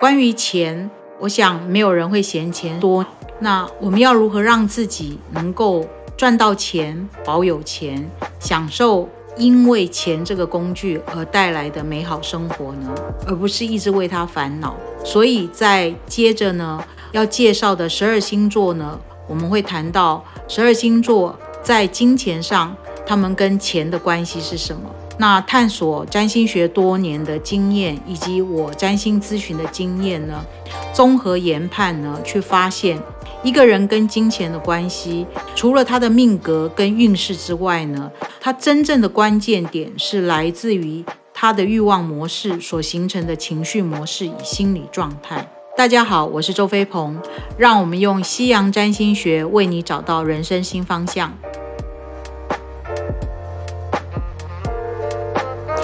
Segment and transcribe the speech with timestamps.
[0.00, 3.04] 关于钱，我想没有人会嫌钱多。
[3.40, 9.06] 那我们要如何让自己能够赚到钱、保有钱、享受
[9.36, 12.94] 因为钱这个工具而带来的美好生活呢？
[13.26, 14.74] 而不是一直为它烦恼。
[15.04, 18.98] 所以在接着呢，要介绍的十二星座呢，
[19.28, 24.80] 我们会谈到十二星座在金钱上，他们跟钱的关系是什么？
[25.20, 30.42] 那探索占星学多年的经验，以及我占星咨询的经验呢，
[30.94, 32.98] 综合研判呢，去发现
[33.42, 45.46] 一个人跟金钱的关系，除了他的命格跟运势之外呢，他真正的关键点是来自于他的欲望模式所形成的情绪模式与心理状态。
[45.76, 47.20] 大家好，我是周飞鹏，
[47.58, 51.36] 让我们用西洋占星学为你找到人生新方向。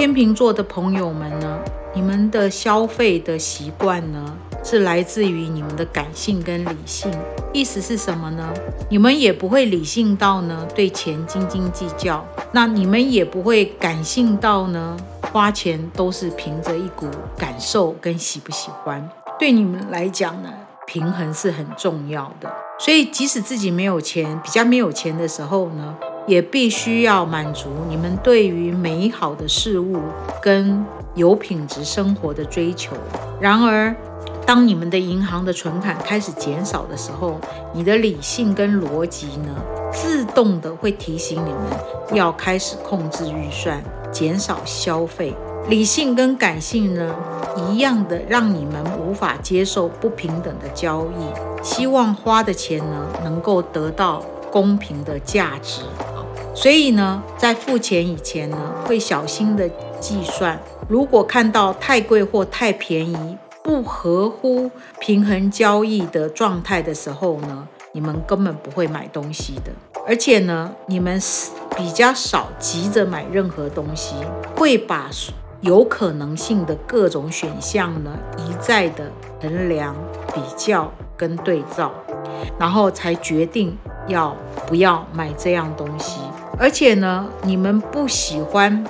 [0.06, 1.58] 天秤座的朋友们呢，
[1.92, 7.10] 你们的消费的习惯呢，是来自于你们的感性跟理性。
[7.52, 8.54] 意思是什么呢？
[8.88, 19.10] 你们也不会理性到呢对钱斤斤计较，那你们也不会感性到呢花钱都是凭着一股感受跟喜不喜欢。
[19.40, 20.48] 对你们来讲呢，
[20.86, 22.48] 平衡是很重要的。
[22.78, 25.96] 所以即使自己没有钱，比较没有钱的时候呢。
[26.26, 29.98] 也必须要满足你们对于美好的事物
[30.42, 32.96] 跟有品质生活的追求。
[33.40, 33.94] 然而，
[34.44, 37.40] 当你们的银行的存款开始减少的时候，
[37.72, 39.54] 你的理性跟逻辑呢，
[39.92, 41.60] 自动的会提醒你们
[42.12, 45.34] 要开始控制预算，减少消费。
[45.68, 47.12] 理性跟感性呢，
[47.56, 55.82] 一样的让你们无法接受不平等的交易，希望花的钱呢，能够得到公平的价值。
[56.56, 59.68] 所以呢，在付钱以前呢，会小心的
[60.00, 60.58] 计算。
[60.88, 69.70] 如果看到太贵或太便宜、不合乎平衡交易的状态的时候呢，你们根本不会买东西的。
[70.06, 71.20] 而且呢，你们
[71.76, 74.14] 比较少急着买任何东西，
[74.56, 75.10] 会把
[75.60, 79.12] 有可能性的各种选项呢一再的
[79.42, 79.94] 衡量、
[80.34, 81.92] 比较跟对照，
[82.58, 83.76] 然后才决定
[84.08, 84.34] 要
[84.66, 86.20] 不要买这样东西。
[86.58, 88.84] 而且呢，你们不喜欢，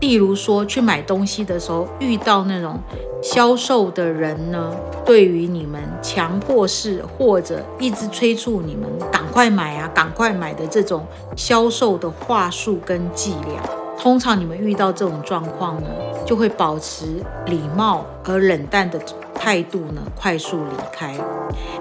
[0.00, 2.78] 例如说去买东西的时候遇到那种
[3.22, 4.72] 销售的人呢，
[5.04, 11.06] 对于你们强迫式或者一直催促你们赶快买啊、赶快买的这种
[11.36, 13.62] 销售的话术跟伎俩，
[13.98, 15.88] 通常你们遇到这种状况呢，
[16.24, 18.98] 就会保持礼貌而冷淡的。
[19.46, 21.16] 态度呢，快速离开，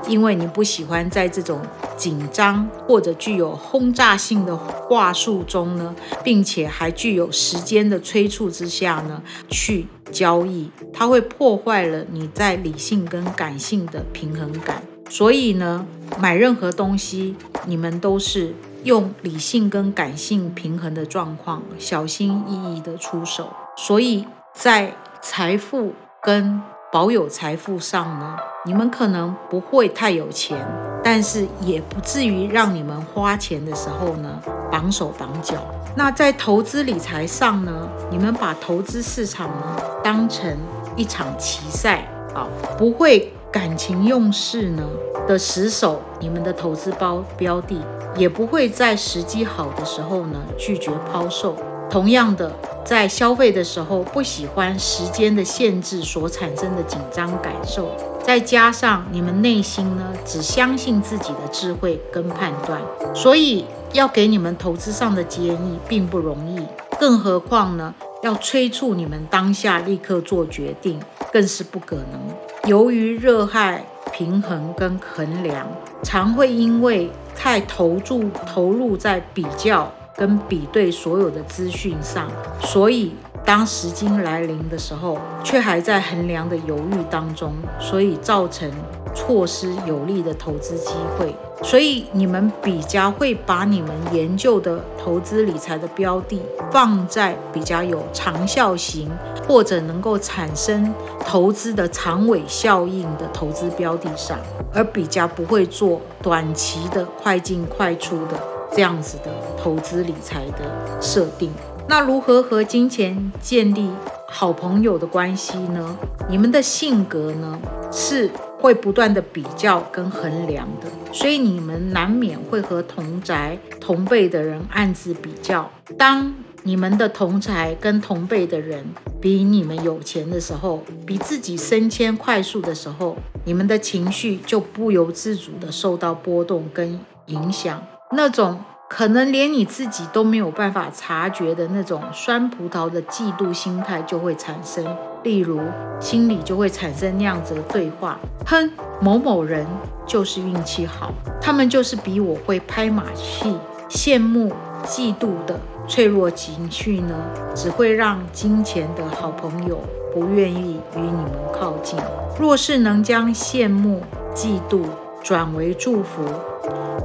[0.07, 1.59] 因为你不喜欢在这种
[1.97, 14.83] 紧张或者具有轰炸性的话术中呢，并且还具有时间的催促之下呢，去交易，它会破坏了你在理性跟感性的平衡感。
[15.09, 15.87] 所以呢，
[16.19, 18.53] 买任何东西，你们都是
[18.83, 23.49] 用理性跟感性平衡的状况，小心翼翼的出手。
[23.75, 26.61] 所以在财富跟
[26.95, 30.57] 保有财富上呢，你们可能不会太有钱，
[31.03, 34.41] 但是也不至于让你们花钱的时候呢
[34.71, 35.55] 绑手绑脚。
[35.93, 40.57] 那在投资理财上呢，你们把投资市场呢当成
[40.95, 42.47] 一场棋赛啊，
[42.77, 44.83] 不会感情用事呢
[45.27, 47.75] 的死守你们的投资包标的，
[48.15, 51.57] 也不会在时机好的时候呢拒绝抛售。
[51.89, 52.51] 同样的，
[52.83, 57.89] 在消费的时候不喜欢时间的限制所产生的紧张感受，
[58.21, 62.81] 再加上你们内心呢只相信自己的智慧跟判断，
[63.13, 66.59] 所以要给你们投资上的建议并不容易，
[66.99, 70.99] 更何况呢要催促你们当下立刻做决定
[71.31, 72.69] 更是不可能。
[72.69, 75.65] 由于热爱平衡跟衡量，
[76.03, 79.89] 常会因为太投注投入在比较。
[80.17, 82.29] 跟比对所有的资讯上，
[82.61, 83.13] 所以
[83.43, 88.71] 当时金来临的时候，却还在衡量的犹豫当中，所以造成
[89.13, 91.35] 错失有利的投资机会。
[91.63, 96.39] 所以你们比较会把你们研究的投资理财的标的
[96.69, 99.09] 放在比较有长效型
[99.47, 104.37] 或者能够产生投资的长尾效应的投资标的上，
[104.73, 108.54] 而比较不会做短期的快进快出的。
[108.75, 111.49] 这样子的投资理财的设定，
[111.87, 113.89] 那如何和金钱建立
[114.27, 115.97] 好朋友的关系呢？
[116.27, 117.57] 你们的性格呢
[117.89, 118.29] 是
[118.59, 125.71] 会不断的比较跟衡量的，所以你们难免会和同宅同辈的人暗自比较。
[125.97, 128.83] 当你们的同才跟同辈的人
[129.21, 138.59] 比你们有钱的时候，比自己升迁快速的时候，你们的情绪就不由自主的受到波动跟影响，那种。
[138.87, 144.85] 可能连你自己都没有办法察觉的那种酸葡萄的嫉妒心态就会产生，
[145.23, 145.59] 例如
[145.99, 148.71] 心里就会产生那样子的对话：哼，
[149.01, 149.65] 某某人
[150.05, 151.11] 就是运气好，
[151.41, 153.57] 他们就是比我会拍马屁。
[153.89, 154.53] 羡慕、
[154.85, 157.15] 嫉妒的脆弱情绪呢，
[157.55, 159.79] 只会让金钱的好朋友
[160.13, 161.99] 不愿意与你们靠近。
[162.39, 164.03] 若是能将羡慕、
[164.35, 164.83] 嫉妒
[165.23, 166.23] 转为祝福。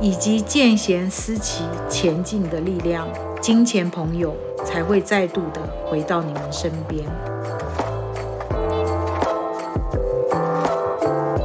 [0.01, 3.07] 以及见贤思齐前进的力量，
[3.41, 7.05] 金钱朋友才会再度的回到你们身边。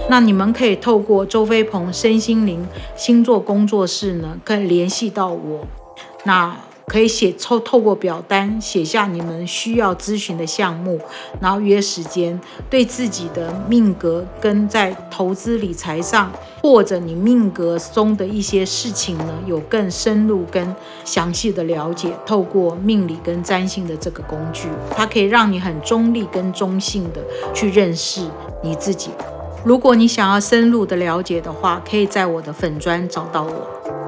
[0.10, 2.66] 那你们可以透过周飞鹏身心灵
[2.96, 5.68] 星座工作室呢，可以联系到我。
[6.24, 6.56] 那。
[6.88, 11.00] 可以写透透过表单写下你们需要咨询的项目，
[11.42, 12.40] 然后约时间，
[12.70, 22.14] 对自己的命格跟在投资理财上，或者你命格中的一些事情呢，有更深入跟详细的了解。
[22.26, 27.22] 透过命理跟占星的这个工具，它可以让你很中立跟中性的
[27.54, 28.22] 去认识
[28.64, 29.10] 你自己。
[29.64, 34.05] 如果你想要深入的了解的话，可以在我的粉砖找到我。